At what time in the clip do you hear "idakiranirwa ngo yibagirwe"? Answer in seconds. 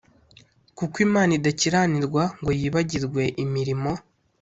1.39-3.23